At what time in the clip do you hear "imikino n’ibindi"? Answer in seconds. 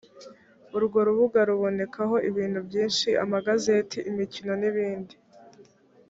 4.09-5.15